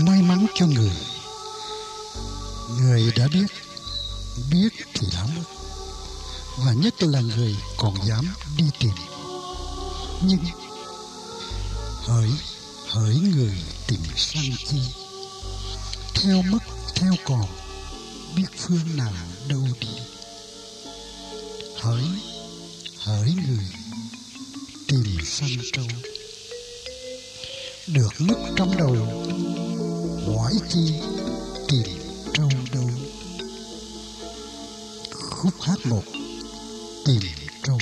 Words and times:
may 0.00 0.22
mắn 0.22 0.46
cho 0.54 0.66
người. 0.66 0.96
Người 2.80 3.12
đã 3.16 3.28
biết 3.28 3.46
biết 4.50 4.68
thì 4.94 5.06
đã 5.12 5.26
mất 5.36 5.42
và 6.56 6.72
nhất 6.72 7.02
là 7.02 7.20
người 7.20 7.56
còn 7.76 7.94
dám 8.06 8.34
đi 8.56 8.64
tìm. 8.78 8.92
Nhưng 10.22 10.38
hỡi 12.04 12.30
hỡi 12.88 13.16
người 13.16 13.54
tìm 13.86 14.00
sang 14.16 14.56
chi, 14.68 14.80
theo 16.14 16.42
mất 16.42 16.62
theo 16.94 17.14
còn, 17.24 17.46
biết 18.36 18.46
phương 18.56 18.96
nào 18.96 19.12
đâu 19.48 19.68
đi. 19.80 19.88
Hỡi 21.76 22.04
hỡi 22.98 23.34
người 23.46 23.66
tìm 24.88 25.18
sang 25.24 25.58
trâu. 25.72 25.86
Được 27.86 28.12
mất 28.18 28.36
trong 28.56 28.76
đầu 28.76 28.96
hỏi 30.36 30.52
chi 30.68 31.00
tìm 31.68 31.86
trâu 32.34 32.48
đâu 32.74 32.90
khúc 35.12 35.54
hát 35.60 35.78
một 35.84 36.02
tìm 37.04 37.22
trâu 37.62 37.78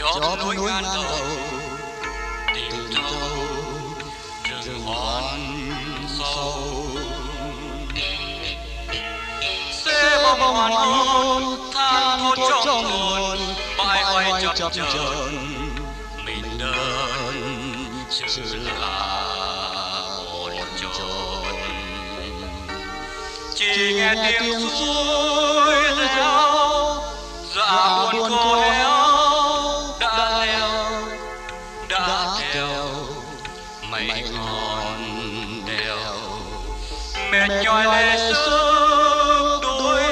chóp 0.00 0.38
núi 0.44 0.56
ngàn 0.56 0.84
đầu 0.84 1.04
tìm 2.54 2.72
châu 2.94 3.12
rừng 4.64 4.82
hòn 4.86 5.24
sâu. 6.18 6.86
xe 9.72 10.22
bông 10.22 10.54
hoàn 10.54 10.72
hôn 10.72 11.70
than 11.74 12.18
thốt 12.36 12.62
trong 12.64 12.84
hồn 12.84 13.38
bãi 13.78 14.02
hoài 14.04 14.44
chập 14.56 14.72
chờn. 14.72 15.36
mình 16.24 16.58
đơn 16.58 17.60
sự 18.28 18.56
là 18.80 19.22
hồn 20.16 20.52
trồn 20.80 21.54
chỉ 23.54 23.92
nghe 23.94 24.14
tiếng 24.14 24.60
suối 24.60 25.74
reo 25.98 26.50
dạ 27.56 28.10
buồn 28.12 28.30
khô 28.30 28.54
héo 28.54 28.89
mệt 37.30 37.48
nhòi 37.64 37.84
lệ 37.84 38.16
sức 38.18 39.58
đuối 39.62 40.02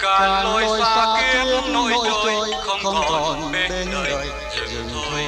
cạn 0.00 0.44
lối 0.44 0.80
xa 0.80 1.06
kiếm 1.20 1.72
nỗi 1.72 1.92
trôi 2.04 2.34
không 2.62 2.94
còn 3.08 3.52
bên 3.52 3.72
đời. 3.92 4.26
dừng 4.56 4.88
thôi. 4.94 5.24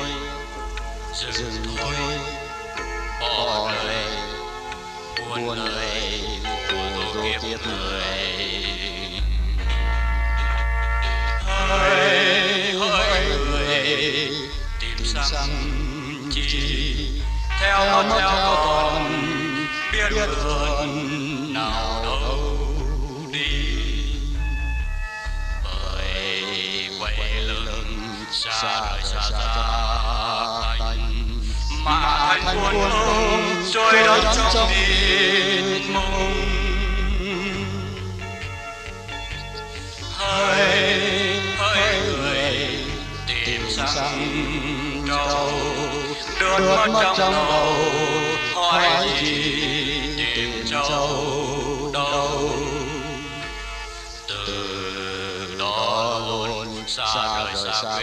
dừng 1.33 1.77
thôi. 1.77 1.95
bỏ 3.21 3.71
lời 3.85 4.07
buồn 5.19 5.59
lời 5.59 6.21
của 6.69 7.23
kiếp 7.43 7.61
người. 7.67 8.03
Hỡi 11.47 12.73
hỡi 12.73 13.25
người. 13.27 14.31
tìm 14.81 15.07
sang 15.15 15.49
chi. 16.31 17.09
theo 17.61 18.05
theo 18.19 18.31
còn 18.67 19.36
biết 20.11 20.28
vườn 20.44 21.53
nào 21.53 22.03
đâu 22.03 22.59
đi. 23.33 23.77
Bởi 25.65 26.91
quay 27.00 27.41
lưng 27.41 28.09
xa 28.33 28.50
xa 29.03 29.21
xa 29.31 29.31
tanh 30.78 31.06
mà 31.84 32.39
thành 32.45 32.56
buồn 32.56 32.91
hông 32.91 33.62
trôi 33.72 33.93
đắm 33.93 34.34
trong 34.55 34.69
mịt 34.69 35.83
mùng 35.93 36.47
hỡi 40.12 41.41
hỡi 41.59 42.00
người 42.06 42.69
tìm 43.27 43.61
sang 43.71 45.05
trâu 45.09 45.50
đốt 46.41 46.61
mất 46.61 47.15
trong 47.19 47.33
đầu 47.33 47.86
luôn 56.99 57.73
xa 57.83 58.01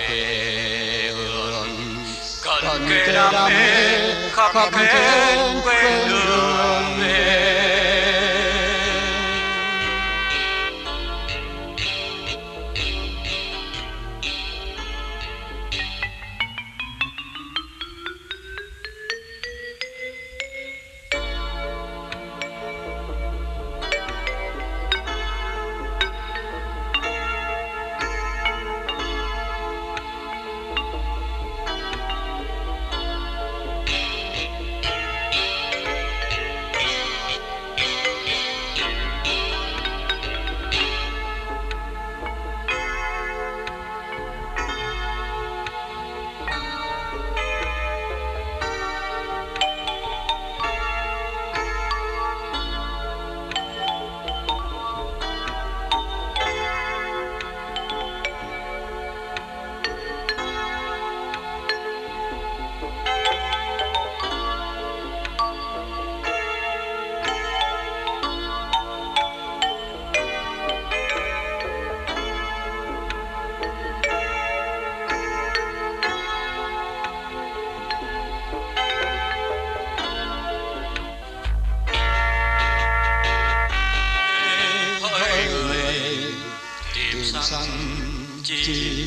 chi 88.66 89.06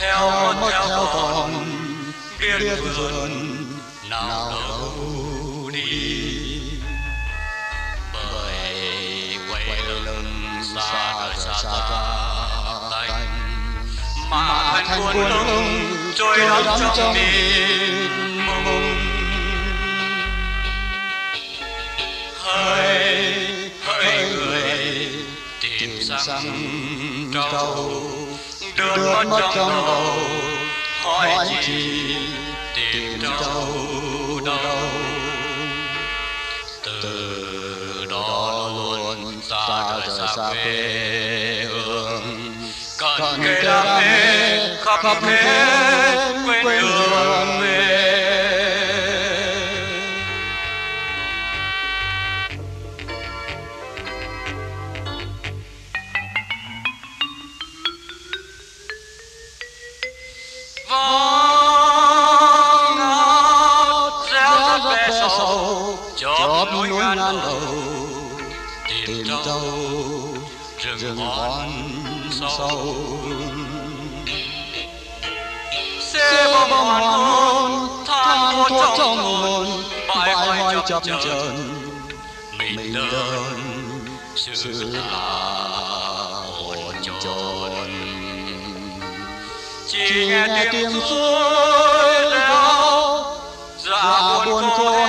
theo 0.00 0.30
theo 0.70 1.06
còn 1.14 1.64
biết 2.40 2.78
vườn 2.96 3.56
nào 4.10 4.50
đâu 4.50 5.70
đi. 5.72 6.60
Bởi 8.14 9.38
quay 9.50 9.66
lưng 10.04 10.62
xa 10.84 11.30
xa 11.36 11.52
xa 11.62 11.70
tanh 12.90 13.26
mà 14.30 14.82
thành 14.86 15.14
buồn 15.14 15.28
lung 15.28 15.94
trôi 16.14 16.38
đắm 16.64 16.80
trong 16.96 17.14
mịt 17.14 18.10
mùng 18.46 18.96
hỡi 22.38 23.10
xăm 26.20 26.42
trâu 27.32 28.19
Đường 28.80 29.30
mất 29.30 29.50
trong 29.54 29.70
đầu 29.86 30.16
hỏi 31.02 31.46
chi 31.62 32.16
tìm 32.76 33.20
đâu 33.22 34.40
đâu 34.44 34.88
từ 36.84 38.06
đó 38.10 38.68
luôn 38.76 39.40
xa 39.50 39.98
rời 40.06 40.28
xa 40.36 40.52
quê 40.64 41.66
hương 41.68 42.52
cần 42.98 43.42
kề 43.44 43.62
đam 43.62 43.86
mê 44.00 44.76
khắp 44.84 45.22
hết 45.22 46.34
quên 46.46 46.66
đường 46.66 47.60
về 47.60 48.09
chóp 66.20 66.68
núi 66.74 66.88
ngàn 66.88 67.16
đầu 67.18 67.60
tìm 69.06 69.26
trâu 69.44 69.60
rừng 70.98 71.16
hoang 71.16 71.90
sâu. 72.30 72.96
xê 76.00 76.52
bom 76.52 76.70
hoàn 76.70 77.02
hôn 77.02 77.88
than 78.06 78.54
thốt 78.68 78.94
trong 78.98 79.16
hồn 79.16 79.66
bại 80.08 80.34
hoại 80.34 80.76
chập 80.88 81.02
chờn. 81.06 81.84
mình 82.58 82.94
đơn 82.94 83.60
sự 84.34 84.92
là 84.92 85.10
hồn 86.46 86.94
tròn 87.24 87.90
chỉ 89.86 90.26
nghe 90.26 90.68
tiếng 90.72 91.00
suối 91.00 92.30
reo 92.30 93.24
dạ 93.78 94.44
buồn 94.46 94.64
khô 94.70 94.99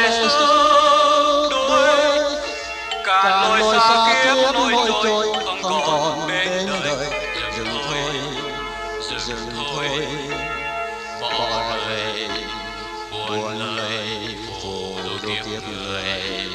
lệ 0.00 0.28
sương 0.28 1.50
đuối 1.50 1.88
cả 3.04 3.60
xa 3.72 4.22
kiếp 4.24 4.54
nối 4.54 4.72
trôi 5.02 5.26
không 5.62 5.82
còn 5.86 6.28
bên 6.28 6.66
đời 6.84 7.06
dừng 7.56 7.68
thôi. 7.88 7.98
Dừng 9.26 9.50
thôi. 9.56 9.88
bỏ 11.20 11.76
lời 11.76 12.28
buồn 13.10 13.76
lời 13.76 14.08
phù 14.62 14.94
kiếp 15.22 15.62
người. 15.68 16.46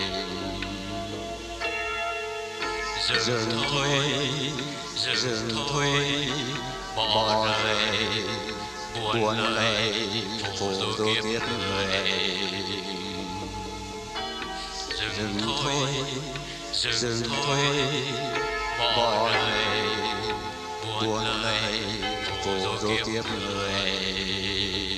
dừng 3.20 3.62
thôi. 3.72 3.90
dừng 5.16 5.50
thôi. 5.74 5.88
bỏ 6.96 7.46
lời 7.46 7.98
buồn 9.14 9.38
lời 9.56 9.94
phù 10.60 10.74
du 10.74 11.06
kiếp 11.16 11.42
người 11.42 12.91
dừng 15.22 15.40
thôi. 15.64 15.88
dừng 16.72 17.22
thôi. 17.30 17.60
bỏ 18.80 19.30
lời 19.30 19.86
buồn 21.02 21.24
lời 21.42 21.80
phù 22.44 22.78
du 22.82 22.96
kiếp 23.06 23.26
người 23.26 24.91